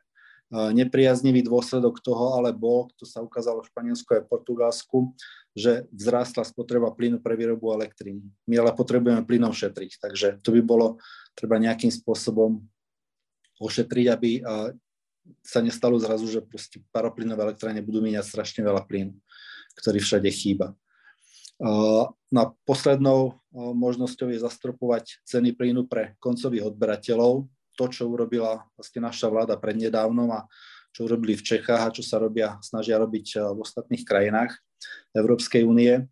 Nepriaznivý 0.50 1.45
dôsledok 1.45 2.01
toho 2.01 2.33
ale 2.36 2.50
bol, 2.50 2.89
to 2.98 3.05
sa 3.05 3.21
ukázalo 3.21 3.62
v 3.62 3.69
Španielsku 3.69 4.09
a 4.17 4.25
Portugalsku, 4.25 5.13
že 5.53 5.86
vzrástla 5.93 6.41
spotreba 6.41 6.89
plynu 6.89 7.21
pre 7.21 7.38
výrobu 7.38 7.69
elektriny. 7.77 8.25
My 8.50 8.57
ale 8.57 8.74
potrebujeme 8.74 9.21
plynom 9.29 9.53
šetriť, 9.53 10.01
takže 10.01 10.27
to 10.41 10.50
by 10.57 10.62
bolo 10.65 10.98
treba 11.38 11.62
nejakým 11.62 11.93
spôsobom 11.93 12.65
ošetriť, 13.62 14.05
aby 14.09 14.41
sa 15.45 15.62
nestalo 15.62 16.01
zrazu, 16.01 16.25
že 16.25 16.41
paroplynové 16.89 17.53
elektrárne 17.53 17.86
budú 17.86 18.01
míňať 18.01 18.25
strašne 18.25 18.65
veľa 18.65 18.89
plynu 18.89 19.13
ktorý 19.79 20.03
všade 20.03 20.29
chýba. 20.31 20.75
No 21.59 22.37
a 22.39 22.45
poslednou 22.63 23.35
možnosťou 23.53 24.31
je 24.31 24.39
zastropovať 24.39 25.19
ceny 25.27 25.53
plynu 25.53 25.85
pre 25.91 26.15
koncových 26.23 26.71
odberateľov. 26.71 27.51
To, 27.79 27.85
čo 27.87 28.11
urobila 28.11 28.67
vlastne 28.75 29.07
naša 29.07 29.31
vláda 29.31 29.55
prednedávnom 29.55 30.27
a 30.35 30.47
čo 30.91 31.07
urobili 31.07 31.39
v 31.39 31.45
Čechách 31.47 31.79
a 31.79 31.93
čo 31.95 32.03
sa 32.03 32.19
robia, 32.19 32.59
snažia 32.59 32.99
robiť 32.99 33.39
v 33.55 33.59
ostatných 33.63 34.03
krajinách 34.03 34.51
Európskej 35.15 35.63
únie, 35.63 36.07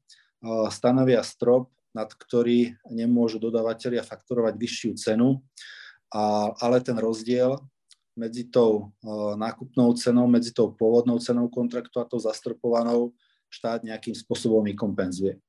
stanovia 0.72 1.20
strop, 1.28 1.68
nad 1.92 2.08
ktorý 2.08 2.78
nemôžu 2.88 3.42
dodávateľia 3.42 4.06
fakturovať 4.06 4.54
vyššiu 4.54 4.92
cenu, 4.96 5.42
a, 6.14 6.54
ale 6.62 6.80
ten 6.80 6.96
rozdiel 6.96 7.58
medzi 8.16 8.48
tou 8.48 8.94
nákupnou 9.36 9.92
cenou, 9.98 10.30
medzi 10.30 10.56
tou 10.56 10.72
pôvodnou 10.72 11.20
cenou 11.20 11.52
kontraktu 11.52 12.00
a 12.00 12.08
tou 12.08 12.22
zastropovanou 12.22 13.12
štát 13.50 13.84
nejakým 13.84 14.14
spôsobom 14.14 14.64
vykompenzuje. 14.68 15.40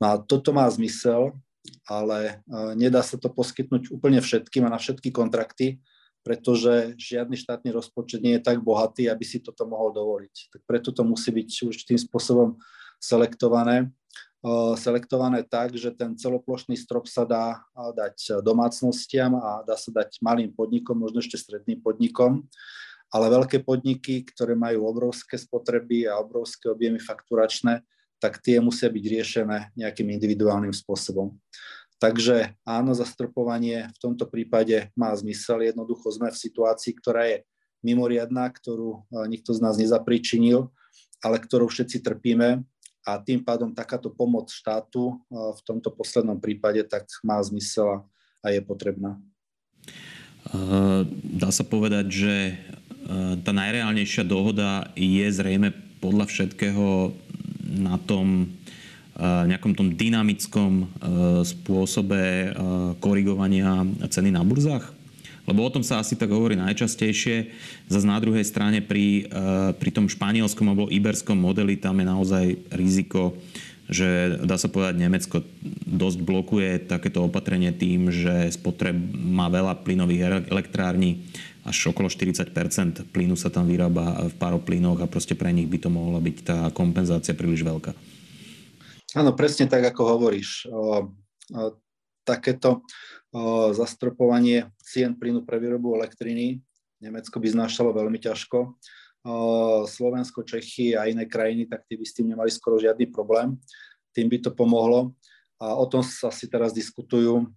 No 0.00 0.04
a 0.06 0.14
toto 0.16 0.56
má 0.56 0.64
zmysel, 0.72 1.36
ale 1.84 2.40
e, 2.48 2.72
nedá 2.72 3.04
sa 3.04 3.20
to 3.20 3.28
poskytnúť 3.28 3.92
úplne 3.92 4.20
všetkým 4.24 4.64
a 4.64 4.72
na 4.72 4.80
všetky 4.80 5.12
kontrakty, 5.12 5.76
pretože 6.24 6.96
žiadny 6.96 7.36
štátny 7.36 7.68
rozpočet 7.72 8.20
nie 8.24 8.40
je 8.40 8.44
tak 8.44 8.64
bohatý, 8.64 9.08
aby 9.08 9.24
si 9.24 9.44
toto 9.44 9.68
mohol 9.68 9.92
dovoliť. 9.92 10.56
Tak 10.56 10.60
preto 10.64 10.88
to 10.92 11.04
musí 11.04 11.32
byť 11.32 11.68
určitým 11.68 11.98
spôsobom 12.00 12.56
selektované. 12.96 13.92
E, 14.40 14.48
selektované 14.80 15.44
tak, 15.44 15.76
že 15.76 15.92
ten 15.92 16.16
celoplošný 16.16 16.80
strop 16.80 17.04
sa 17.04 17.28
dá 17.28 17.60
dať 17.76 18.40
domácnostiam 18.40 19.36
a 19.36 19.60
dá 19.68 19.76
sa 19.76 19.92
dať 19.92 20.16
malým 20.24 20.48
podnikom, 20.48 20.96
možno 20.96 21.20
ešte 21.20 21.36
stredným 21.36 21.84
podnikom 21.84 22.48
ale 23.10 23.26
veľké 23.26 23.66
podniky, 23.66 24.22
ktoré 24.30 24.54
majú 24.54 24.86
obrovské 24.86 25.34
spotreby 25.34 26.06
a 26.06 26.22
obrovské 26.22 26.70
objemy 26.70 27.02
fakturačné, 27.02 27.82
tak 28.22 28.38
tie 28.38 28.62
musia 28.62 28.86
byť 28.86 29.04
riešené 29.04 29.58
nejakým 29.74 30.08
individuálnym 30.14 30.70
spôsobom. 30.70 31.34
Takže 32.00 32.56
áno, 32.64 32.96
zastropovanie 32.96 33.92
v 33.92 33.98
tomto 34.00 34.24
prípade 34.24 34.88
má 34.96 35.12
zmysel. 35.12 35.60
Jednoducho 35.68 36.08
sme 36.08 36.32
v 36.32 36.38
situácii, 36.38 36.96
ktorá 36.96 37.28
je 37.28 37.38
mimoriadná, 37.84 38.48
ktorú 38.48 39.04
e, 39.04 39.28
nikto 39.28 39.52
z 39.52 39.60
nás 39.60 39.76
nezapričinil, 39.76 40.72
ale 41.20 41.36
ktorou 41.36 41.68
všetci 41.68 42.00
trpíme 42.00 42.64
a 43.04 43.10
tým 43.20 43.44
pádom 43.44 43.72
takáto 43.72 44.08
pomoc 44.12 44.48
štátu 44.48 45.12
e, 45.12 45.14
v 45.32 45.60
tomto 45.64 45.92
poslednom 45.92 46.40
prípade 46.40 46.84
tak 46.88 47.04
má 47.20 47.36
zmysel 47.44 48.08
a 48.40 48.46
je 48.48 48.60
potrebná. 48.64 49.20
E, 50.48 51.04
dá 51.36 51.52
sa 51.52 51.64
povedať, 51.68 52.06
že 52.08 52.34
tá 53.42 53.50
najreálnejšia 53.50 54.22
dohoda 54.22 54.86
je 54.94 55.26
zrejme 55.26 55.74
podľa 55.98 56.30
všetkého 56.30 57.10
na 57.70 57.98
tom 57.98 58.54
nejakom 59.20 59.76
tom 59.76 59.92
dynamickom 59.92 60.88
spôsobe 61.44 62.54
korigovania 63.04 63.84
ceny 64.08 64.32
na 64.32 64.40
burzách? 64.40 64.88
Lebo 65.44 65.66
o 65.66 65.72
tom 65.72 65.82
sa 65.82 66.00
asi 66.00 66.14
tak 66.14 66.30
hovorí 66.30 66.54
najčastejšie. 66.56 67.50
Zas 67.90 68.06
na 68.06 68.16
druhej 68.22 68.46
strane 68.46 68.80
pri, 68.80 69.26
pri 69.76 69.90
tom 69.90 70.06
španielskom 70.06 70.72
alebo 70.72 70.88
iberskom 70.88 71.36
modeli 71.36 71.76
tam 71.76 71.98
je 72.00 72.06
naozaj 72.06 72.46
riziko, 72.72 73.34
že 73.90 74.38
dá 74.46 74.54
sa 74.54 74.70
povedať, 74.70 75.02
Nemecko 75.02 75.42
dosť 75.84 76.18
blokuje 76.22 76.70
takéto 76.86 77.26
opatrenie 77.26 77.74
tým, 77.74 78.14
že 78.14 78.54
spotreb 78.54 78.94
má 79.18 79.50
veľa 79.50 79.82
plynových 79.82 80.46
elektrární 80.46 81.26
až 81.66 81.92
okolo 81.92 82.08
40% 82.08 82.54
plynu 83.12 83.36
sa 83.36 83.52
tam 83.52 83.68
vyrába 83.68 84.28
v 84.28 84.34
paroplynoch 84.40 85.04
a 85.04 85.10
proste 85.10 85.36
pre 85.36 85.52
nich 85.52 85.68
by 85.68 85.78
to 85.80 85.92
mohla 85.92 86.18
byť 86.22 86.36
tá 86.40 86.58
kompenzácia 86.72 87.36
príliš 87.36 87.64
veľká. 87.66 87.92
Áno, 89.18 89.34
presne 89.34 89.66
tak, 89.66 89.84
ako 89.84 90.02
hovoríš. 90.16 90.70
Takéto 92.22 92.86
zastropovanie 93.74 94.70
cien 94.80 95.14
plynu 95.14 95.42
pre 95.42 95.58
výrobu 95.58 95.94
elektriny 95.98 96.62
Nemecko 97.00 97.40
by 97.40 97.48
znášalo 97.48 97.96
veľmi 97.96 98.20
ťažko. 98.20 98.76
Slovensko, 99.88 100.44
Čechy 100.44 100.96
a 100.96 101.08
iné 101.08 101.28
krajiny, 101.28 101.68
tak 101.68 101.84
tí 101.88 101.96
by 101.96 102.04
s 102.04 102.16
tým 102.16 102.32
nemali 102.32 102.48
skoro 102.52 102.80
žiadny 102.80 103.08
problém. 103.08 103.56
Tým 104.16 104.28
by 104.32 104.38
to 104.48 104.50
pomohlo. 104.52 105.12
A 105.60 105.76
o 105.76 105.84
tom 105.84 106.00
sa 106.00 106.32
si 106.32 106.48
teraz 106.48 106.72
diskutujú 106.72 107.48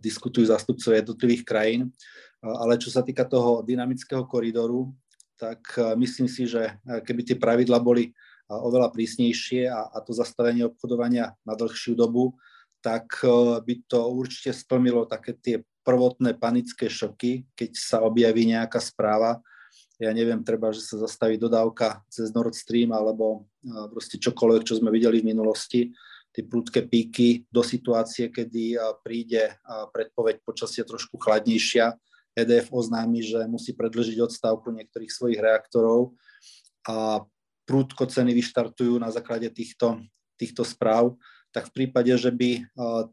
diskutujú 0.00 0.48
zástupcovia 0.48 1.00
jednotlivých 1.00 1.44
krajín. 1.44 1.92
Ale 2.42 2.74
čo 2.76 2.90
sa 2.90 3.06
týka 3.06 3.22
toho 3.22 3.62
dynamického 3.62 4.26
koridoru, 4.26 4.90
tak 5.38 5.62
myslím 5.98 6.26
si, 6.26 6.46
že 6.46 6.78
keby 6.84 7.22
tie 7.22 7.36
pravidla 7.38 7.78
boli 7.82 8.10
oveľa 8.50 8.92
prísnejšie 8.92 9.70
a, 9.70 9.88
a 9.94 9.98
to 10.02 10.12
zastavenie 10.12 10.66
obchodovania 10.66 11.32
na 11.46 11.54
dlhšiu 11.54 11.94
dobu, 11.96 12.36
tak 12.82 13.22
by 13.62 13.74
to 13.86 13.98
určite 14.10 14.52
splnilo 14.58 15.06
také 15.06 15.38
tie 15.38 15.56
prvotné 15.86 16.34
panické 16.38 16.90
šoky, 16.90 17.46
keď 17.54 17.70
sa 17.74 18.02
objaví 18.02 18.46
nejaká 18.46 18.78
správa, 18.82 19.42
ja 20.02 20.10
neviem, 20.10 20.42
treba, 20.42 20.74
že 20.74 20.82
sa 20.82 20.98
zastaví 20.98 21.38
dodávka 21.38 22.02
cez 22.10 22.34
Nord 22.34 22.58
Stream 22.58 22.90
alebo 22.90 23.46
proste 23.94 24.18
čokoľvek, 24.18 24.66
čo 24.66 24.82
sme 24.82 24.90
videli 24.90 25.22
v 25.22 25.30
minulosti, 25.30 25.94
tie 26.32 26.42
prúdke 26.48 26.80
píky 26.84 27.44
do 27.52 27.60
situácie, 27.60 28.32
kedy 28.32 28.80
príde 29.04 29.52
predpoveď 29.92 30.40
počasie 30.42 30.82
trošku 30.82 31.20
chladnejšia. 31.20 31.94
EDF 32.32 32.72
oznámi, 32.72 33.20
že 33.20 33.44
musí 33.44 33.76
predlžiť 33.76 34.16
odstávku 34.24 34.72
niektorých 34.72 35.12
svojich 35.12 35.36
reaktorov 35.36 36.16
a 36.88 37.20
prúdko 37.68 38.08
ceny 38.08 38.32
vyštartujú 38.32 38.96
na 38.96 39.12
základe 39.12 39.52
týchto, 39.52 40.00
týchto 40.40 40.64
správ, 40.64 41.20
tak 41.52 41.68
v 41.68 41.84
prípade, 41.84 42.08
že 42.16 42.32
by 42.32 42.64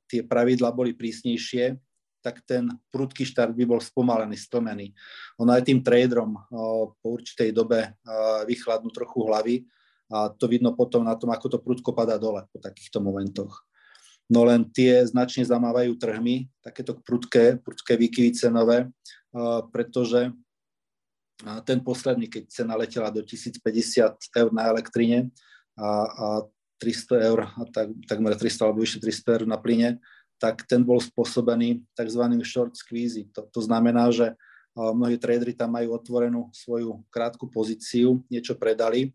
tie 0.07 0.23
pravidla 0.23 0.71
boli 0.71 0.95
prísnejšie, 0.95 1.75
tak 2.23 2.39
ten 2.47 2.71
prudký 2.95 3.27
štart 3.27 3.51
by 3.51 3.67
bol 3.67 3.83
spomalený, 3.83 4.39
stlmený. 4.39 4.95
Ono 5.43 5.51
aj 5.51 5.67
tým 5.67 5.83
traderom 5.83 6.39
po 7.03 7.07
určitej 7.19 7.51
dobe 7.51 7.91
vychladnú 8.47 8.87
trochu 8.95 9.19
hlavy 9.27 9.55
a 10.09 10.33
to 10.33 10.49
vidno 10.49 10.73
potom 10.73 11.05
na 11.05 11.13
tom, 11.13 11.29
ako 11.29 11.47
to 11.53 11.57
prudko 11.61 11.93
padá 11.93 12.17
dole 12.17 12.41
po 12.49 12.57
takýchto 12.57 12.97
momentoch. 12.97 13.61
No 14.29 14.45
len 14.45 14.65
tie 14.69 15.01
značne 15.05 15.41
zamávajú 15.41 15.97
trhmi, 15.97 16.49
takéto 16.61 16.97
prudké, 16.97 17.57
prudké 17.61 17.97
výkyvy 17.97 18.37
cenové, 18.37 18.89
pretože 19.73 20.33
ten 21.65 21.79
posledný, 21.81 22.29
keď 22.29 22.43
cena 22.51 22.75
letela 22.77 23.09
do 23.09 23.25
1050 23.25 23.61
eur 24.37 24.49
na 24.53 24.69
elektrine 24.69 25.33
a, 25.79 25.89
a 26.05 26.27
300 26.77 27.29
eur, 27.29 27.39
a 27.47 27.63
tak, 27.73 27.89
takmer 28.05 28.35
300 28.35 28.65
alebo 28.69 28.83
vyše 28.83 29.01
300 29.01 29.33
eur 29.39 29.43
na 29.49 29.57
plyne, 29.57 29.97
tak 30.39 30.63
ten 30.67 30.83
bol 30.83 31.01
spôsobený 31.01 31.83
tzv. 31.97 32.23
short 32.45 32.77
squeezy. 32.77 33.27
To, 33.35 33.47
to 33.49 33.59
znamená, 33.65 34.13
že 34.13 34.35
mnohí 34.77 35.19
tradery 35.19 35.51
tam 35.51 35.75
majú 35.75 35.95
otvorenú 35.95 36.47
svoju 36.55 37.03
krátku 37.11 37.49
pozíciu, 37.51 38.23
niečo 38.31 38.55
predali 38.55 39.11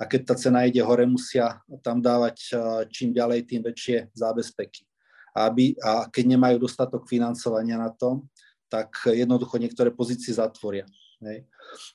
a 0.00 0.08
keď 0.08 0.32
tá 0.32 0.34
cena 0.40 0.64
ide 0.64 0.80
hore, 0.80 1.04
musia 1.04 1.60
tam 1.84 2.00
dávať 2.00 2.56
čím 2.88 3.12
ďalej, 3.12 3.44
tým 3.44 3.60
väčšie 3.60 4.16
zábezpeky. 4.16 4.88
Aby, 5.36 5.76
a 5.84 6.08
keď 6.08 6.24
nemajú 6.34 6.56
dostatok 6.64 7.04
financovania 7.04 7.76
na 7.76 7.92
to, 7.92 8.24
tak 8.72 8.90
jednoducho 9.04 9.60
niektoré 9.60 9.92
pozície 9.92 10.32
zatvoria. 10.32 10.88
Hej. 11.20 11.44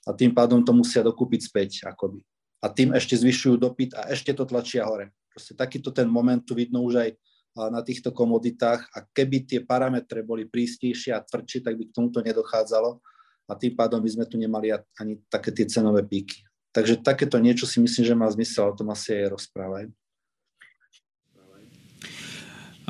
A 0.05 0.13
tým 0.13 0.31
pádom 0.38 0.62
to 0.62 0.69
musia 0.69 1.01
dokúpiť 1.01 1.41
späť. 1.50 1.71
Akoby. 1.89 2.21
A 2.62 2.69
tým 2.69 2.93
ešte 2.93 3.17
zvyšujú 3.17 3.57
dopyt 3.57 3.97
a 3.97 4.13
ešte 4.13 4.31
to 4.38 4.45
tlačia 4.45 4.85
hore. 4.85 5.09
Proste 5.33 5.57
takýto 5.57 5.89
ten 5.89 6.05
moment 6.05 6.39
tu 6.45 6.53
vidno 6.53 6.85
už 6.85 7.01
aj 7.01 7.09
na 7.55 7.81
týchto 7.81 8.12
komoditách 8.12 8.85
a 8.91 9.01
keby 9.01 9.47
tie 9.47 9.59
parametre 9.63 10.21
boli 10.21 10.45
prístejšie 10.45 11.15
a 11.15 11.24
tvrdšie, 11.24 11.63
tak 11.63 11.79
by 11.79 11.83
k 11.88 11.95
tomuto 11.95 12.19
nedochádzalo 12.19 13.00
a 13.47 13.53
tým 13.55 13.74
pádom 13.74 14.03
by 14.03 14.09
sme 14.12 14.25
tu 14.27 14.35
nemali 14.35 14.75
ani 14.75 15.19
také 15.31 15.55
tie 15.55 15.67
cenové 15.67 16.03
píky. 16.03 16.43
Takže 16.75 17.00
takéto 17.00 17.39
niečo 17.39 17.63
si 17.63 17.79
myslím, 17.79 18.03
že 18.03 18.20
má 18.20 18.27
zmysel, 18.27 18.67
o 18.67 18.75
tom 18.75 18.91
asi 18.91 19.15
aj 19.15 19.32
rozprávať. 19.32 19.96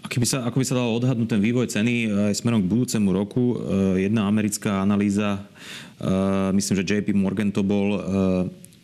Ako 0.01 0.21
by, 0.21 0.27
sa, 0.27 0.37
ako 0.47 0.57
by 0.57 0.65
sa 0.65 0.79
dalo 0.79 0.97
odhadnúť 0.97 1.37
ten 1.37 1.41
vývoj 1.41 1.69
ceny 1.69 1.93
aj 2.31 2.39
smerom 2.39 2.65
k 2.65 2.71
budúcemu 2.71 3.09
roku, 3.13 3.43
eh, 3.53 4.09
jedna 4.09 4.25
americká 4.25 4.81
analýza, 4.81 5.45
eh, 6.01 6.49
myslím, 6.49 6.81
že 6.81 6.87
JP 6.87 7.13
Morgan 7.13 7.53
to 7.53 7.61
bol, 7.61 8.01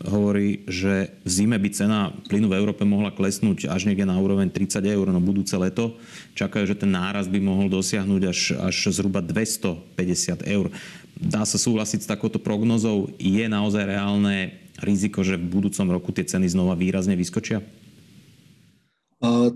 hovorí, 0.06 0.66
že 0.66 1.14
v 1.22 1.30
zime 1.30 1.58
by 1.62 1.70
cena 1.70 2.00
plynu 2.26 2.50
v 2.50 2.58
Európe 2.58 2.82
mohla 2.82 3.14
klesnúť 3.14 3.70
až 3.70 3.86
niekde 3.86 4.10
na 4.10 4.18
úroveň 4.18 4.50
30 4.50 4.82
eur 4.82 5.06
no 5.14 5.22
budúce 5.22 5.54
leto. 5.54 5.98
Čakajú, 6.34 6.66
že 6.66 6.80
ten 6.80 6.90
náraz 6.90 7.30
by 7.30 7.38
mohol 7.38 7.70
dosiahnuť 7.70 8.22
až, 8.26 8.40
až 8.58 8.76
zhruba 8.90 9.22
250 9.22 10.42
eur. 10.50 10.74
Dá 11.14 11.46
sa 11.46 11.62
súhlasiť 11.62 12.02
s 12.02 12.10
takouto 12.10 12.42
prognozou? 12.42 13.14
Je 13.22 13.46
naozaj 13.46 13.94
reálne 13.94 14.61
riziko, 14.82 15.22
že 15.22 15.38
v 15.38 15.48
budúcom 15.48 15.88
roku 15.94 16.10
tie 16.12 16.26
ceny 16.26 16.50
znova 16.50 16.76
výrazne 16.76 17.14
vyskočia? 17.16 17.62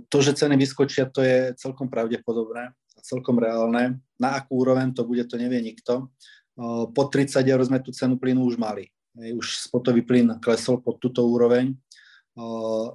To, 0.10 0.18
že 0.22 0.38
ceny 0.38 0.56
vyskočia, 0.56 1.10
to 1.10 1.26
je 1.26 1.58
celkom 1.58 1.90
pravdepodobné 1.90 2.70
a 2.72 3.00
celkom 3.02 3.42
reálne. 3.42 3.98
Na 4.22 4.38
akú 4.38 4.62
úroveň 4.62 4.94
to 4.94 5.02
bude, 5.04 5.26
to 5.26 5.42
nevie 5.42 5.58
nikto. 5.60 6.14
Po 6.94 7.04
30 7.10 7.42
eur 7.42 7.62
sme 7.66 7.82
tú 7.82 7.90
cenu 7.90 8.16
plynu 8.22 8.46
už 8.46 8.62
mali 8.62 8.94
už 9.16 9.72
spotový 9.72 10.04
plyn 10.04 10.40
klesol 10.44 10.84
pod 10.84 11.00
túto 11.00 11.24
úroveň. 11.24 11.72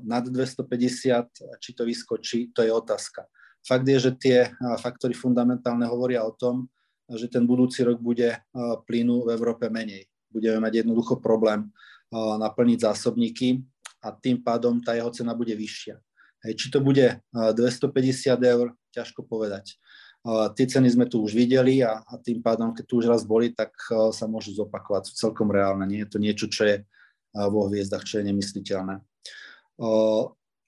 Nad 0.05 0.29
250, 0.29 1.57
či 1.65 1.71
to 1.73 1.89
vyskočí, 1.89 2.53
to 2.53 2.61
je 2.61 2.69
otázka. 2.69 3.25
Fakt 3.65 3.89
je, 3.89 3.97
že 3.97 4.13
tie 4.17 4.39
faktory 4.81 5.17
fundamentálne 5.17 5.89
hovoria 5.89 6.25
o 6.25 6.37
tom, 6.37 6.69
že 7.09 7.29
ten 7.29 7.49
budúci 7.49 7.85
rok 7.85 7.99
bude 8.01 8.37
plynu 8.85 9.25
v 9.25 9.33
Európe 9.33 9.73
menej. 9.73 10.05
Budeme 10.29 10.61
mať 10.61 10.85
jednoducho 10.85 11.19
problém 11.19 11.73
naplniť 12.15 12.79
zásobníky 12.83 13.63
a 14.03 14.11
tým 14.11 14.43
pádom 14.43 14.83
tá 14.83 14.99
jeho 14.99 15.11
cena 15.15 15.35
bude 15.35 15.55
vyššia. 15.55 15.99
Hej, 16.47 16.53
či 16.57 16.67
to 16.73 16.81
bude 16.81 17.21
250 17.37 17.93
eur, 18.41 18.73
ťažko 18.91 19.29
povedať. 19.29 19.77
Tie 20.57 20.67
ceny 20.69 20.89
sme 20.93 21.09
tu 21.09 21.25
už 21.25 21.33
videli 21.33 21.81
a, 21.81 22.01
a 22.01 22.13
tým 22.21 22.45
pádom, 22.45 22.77
keď 22.77 22.85
tu 22.85 23.01
už 23.01 23.09
raz 23.09 23.25
boli, 23.25 23.53
tak 23.53 23.73
sa 24.13 24.25
môžu 24.29 24.53
zopakovať. 24.57 25.13
Sú 25.13 25.29
celkom 25.29 25.49
reálne. 25.49 25.85
Nie 25.89 26.05
je 26.05 26.11
to 26.13 26.19
niečo, 26.21 26.47
čo 26.49 26.69
je 26.69 26.77
vo 27.33 27.69
hviezdach, 27.69 28.05
čo 28.05 28.21
je 28.21 28.29
nemysliteľné. 28.29 29.01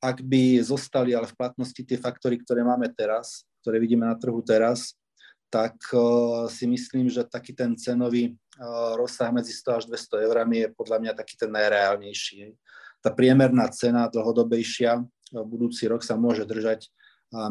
Ak 0.03 0.19
by 0.25 0.61
zostali 0.65 1.13
ale 1.13 1.29
v 1.29 1.37
platnosti 1.37 1.83
tie 1.85 1.99
faktory, 2.01 2.41
ktoré 2.41 2.65
máme 2.65 2.89
teraz, 2.97 3.45
ktoré 3.61 3.77
vidíme 3.77 4.09
na 4.09 4.17
trhu 4.17 4.41
teraz, 4.41 4.97
tak 5.53 5.77
si 6.49 6.65
myslím, 6.65 7.13
že 7.13 7.29
taký 7.29 7.53
ten 7.53 7.77
cenový 7.77 8.33
rozsah 8.97 9.29
medzi 9.29 9.53
100 9.53 9.77
až 9.77 9.85
200 9.85 10.25
eurami 10.25 10.65
je 10.65 10.69
podľa 10.73 10.97
mňa 10.97 11.13
taký 11.13 11.37
ten 11.37 11.53
najreálnejší. 11.53 12.57
Tá 13.05 13.13
priemerná 13.13 13.69
cena 13.69 14.09
dlhodobejšia 14.09 15.05
v 15.37 15.45
budúci 15.45 15.85
rok 15.93 16.01
sa 16.01 16.17
môže 16.17 16.49
držať 16.49 16.89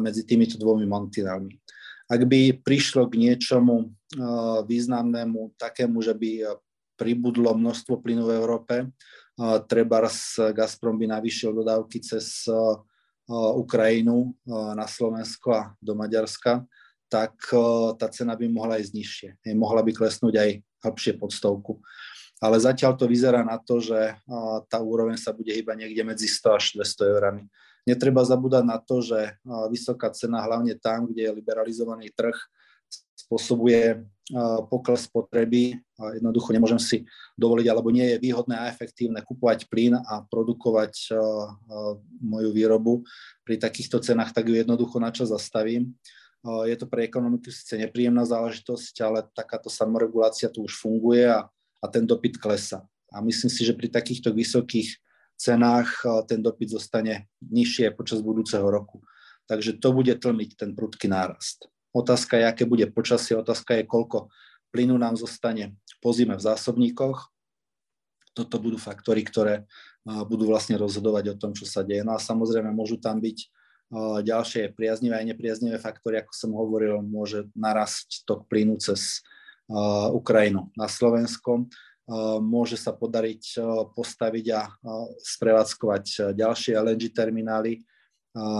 medzi 0.02 0.26
týmito 0.26 0.58
dvomi 0.58 0.82
mantinálmi. 0.82 1.62
Ak 2.12 2.28
by 2.28 2.60
prišlo 2.60 3.08
k 3.08 3.16
niečomu 3.16 3.88
eh, 3.88 3.88
významnému, 4.68 5.56
takému, 5.56 6.04
že 6.04 6.12
by 6.12 6.30
eh, 6.44 6.46
pribudlo 7.00 7.56
množstvo 7.56 8.04
plynu 8.04 8.28
v 8.28 8.36
Európe, 8.36 8.76
eh, 8.84 9.58
treba 9.64 10.04
Gazprom 10.52 11.00
by 11.00 11.06
navýšil 11.08 11.56
dodávky 11.56 12.04
cez 12.04 12.44
Ukrajinu 13.32 14.34
na 14.50 14.84
Slovensko 14.84 15.48
a 15.54 15.62
do 15.78 15.94
Maďarska, 15.94 16.66
tak 17.12 17.36
tá 18.00 18.08
cena 18.08 18.32
by 18.32 18.48
mohla 18.48 18.80
ísť 18.80 18.92
nižšie. 18.96 19.28
Mohla 19.52 19.84
by 19.84 19.92
klesnúť 19.92 20.34
aj 20.40 20.50
hlbšie 20.88 21.12
pod 21.20 21.36
stovku. 21.36 21.84
Ale 22.40 22.56
zatiaľ 22.56 22.96
to 22.96 23.04
vyzerá 23.04 23.44
na 23.44 23.60
to, 23.60 23.84
že 23.84 24.16
tá 24.72 24.80
úroveň 24.80 25.20
sa 25.20 25.36
bude 25.36 25.52
iba 25.52 25.76
niekde 25.76 26.00
medzi 26.08 26.24
100 26.24 26.56
až 26.56 26.64
200 26.80 27.12
eurami. 27.12 27.44
Netreba 27.84 28.24
zabúdať 28.24 28.64
na 28.64 28.80
to, 28.80 29.04
že 29.04 29.36
vysoká 29.68 30.08
cena, 30.10 30.40
hlavne 30.40 30.72
tam, 30.80 31.06
kde 31.06 31.28
je 31.28 31.36
liberalizovaný 31.36 32.10
trh, 32.16 32.34
spôsobuje 33.14 34.02
pokles 34.66 35.06
potreby. 35.06 35.78
Jednoducho 36.18 36.50
nemôžem 36.50 36.80
si 36.82 36.96
dovoliť, 37.38 37.66
alebo 37.70 37.94
nie 37.94 38.10
je 38.10 38.22
výhodné 38.22 38.58
a 38.58 38.70
efektívne 38.70 39.22
kupovať 39.22 39.70
plyn 39.70 39.94
a 39.98 40.26
produkovať 40.26 41.14
moju 42.18 42.50
výrobu. 42.50 43.06
Pri 43.46 43.58
takýchto 43.58 44.02
cenách 44.02 44.34
tak 44.34 44.50
ju 44.50 44.58
jednoducho 44.58 44.98
načas 44.98 45.30
zastavím. 45.30 45.94
Je 46.42 46.74
to 46.74 46.90
pre 46.90 47.06
ekonomiku 47.06 47.54
síce 47.54 47.78
nepríjemná 47.78 48.26
záležitosť, 48.26 48.94
ale 49.06 49.22
takáto 49.30 49.70
samoregulácia 49.70 50.50
tu 50.50 50.66
už 50.66 50.74
funguje 50.74 51.30
a, 51.30 51.46
a 51.78 51.86
ten 51.86 52.02
dopyt 52.02 52.42
klesa. 52.42 52.82
A 53.14 53.22
myslím 53.22 53.46
si, 53.46 53.62
že 53.62 53.78
pri 53.78 53.86
takýchto 53.86 54.34
vysokých 54.34 54.98
cenách 55.38 56.02
ten 56.26 56.42
dopyt 56.42 56.74
zostane 56.74 57.30
nižšie 57.46 57.94
počas 57.94 58.22
budúceho 58.22 58.66
roku. 58.66 59.06
Takže 59.46 59.78
to 59.78 59.94
bude 59.94 60.14
tlmiť 60.18 60.50
ten 60.58 60.70
prudký 60.74 61.06
nárast. 61.06 61.70
Otázka 61.94 62.38
je, 62.40 62.44
aké 62.46 62.64
bude 62.66 62.86
počasie, 62.90 63.38
otázka 63.38 63.78
je, 63.78 63.86
koľko 63.86 64.32
plynu 64.72 64.98
nám 64.98 65.14
zostane 65.14 65.76
po 66.00 66.10
zime 66.10 66.34
v 66.34 66.42
zásobníkoch. 66.42 67.28
Toto 68.32 68.56
budú 68.56 68.80
faktory, 68.80 69.22
ktoré 69.22 69.68
budú 70.02 70.48
vlastne 70.48 70.74
rozhodovať 70.80 71.36
o 71.36 71.38
tom, 71.38 71.52
čo 71.52 71.68
sa 71.68 71.84
deje. 71.84 72.00
No 72.00 72.16
a 72.16 72.22
samozrejme 72.22 72.72
môžu 72.72 72.96
tam 72.96 73.20
byť 73.20 73.38
ďalšie 74.24 74.72
priaznivé 74.72 75.20
aj 75.20 75.36
nepriaznivé 75.36 75.76
faktory, 75.76 76.24
ako 76.24 76.32
som 76.32 76.56
hovoril, 76.56 77.04
môže 77.04 77.44
narasť 77.52 78.24
tok 78.24 78.48
plynu 78.48 78.80
cez 78.80 79.20
Ukrajinu 80.16 80.72
na 80.72 80.88
Slovensko 80.88 81.68
môže 82.42 82.74
sa 82.74 82.90
podariť 82.90 83.62
postaviť 83.94 84.46
a 84.52 84.66
sprevádzkovať 85.22 86.34
ďalšie 86.34 86.74
LNG 86.74 87.14
terminály 87.14 87.86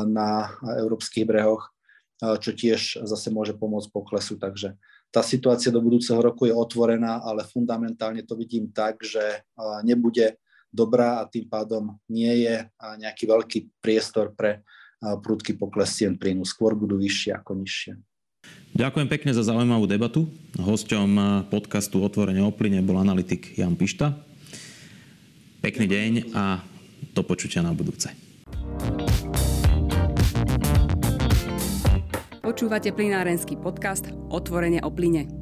na 0.06 0.52
európskych 0.78 1.26
brehoch, 1.26 1.74
čo 2.22 2.54
tiež 2.54 3.02
zase 3.02 3.28
môže 3.34 3.56
pomôcť 3.58 3.90
poklesu. 3.90 4.38
Takže 4.38 4.78
tá 5.10 5.20
situácia 5.26 5.74
do 5.74 5.82
budúceho 5.82 6.22
roku 6.22 6.46
je 6.46 6.54
otvorená, 6.54 7.20
ale 7.20 7.42
fundamentálne 7.44 8.22
to 8.22 8.38
vidím 8.38 8.70
tak, 8.70 9.02
že 9.02 9.42
nebude 9.82 10.38
dobrá 10.70 11.20
a 11.20 11.28
tým 11.28 11.50
pádom 11.50 11.98
nie 12.08 12.46
je 12.46 12.56
nejaký 12.78 13.24
veľký 13.26 13.58
priestor 13.82 14.32
pre 14.32 14.62
prudký 15.02 15.58
pokles 15.58 15.90
cien 15.90 16.14
plynu. 16.14 16.46
Skôr 16.46 16.78
budú 16.78 16.94
vyššie 16.96 17.34
ako 17.34 17.58
nižšie. 17.58 17.92
Ďakujem 18.72 19.08
pekne 19.10 19.30
za 19.36 19.44
zaujímavú 19.44 19.84
debatu. 19.86 20.26
Hosťom 20.56 21.44
podcastu 21.52 22.00
Otvorenie 22.02 22.42
o 22.42 22.54
plyne 22.54 22.80
bol 22.80 22.98
analytik 22.98 23.54
Jan 23.54 23.76
Pišta. 23.76 24.16
Pekný 25.62 25.86
deň 25.86 26.12
a 26.34 26.58
do 27.14 27.22
počutia 27.22 27.62
na 27.62 27.70
budúce. 27.70 28.10
Počúvate 32.42 32.90
plinárenský 32.90 33.54
podcast 33.60 34.10
Otvorenie 34.30 34.82
o 34.82 34.90
plyne. 34.90 35.41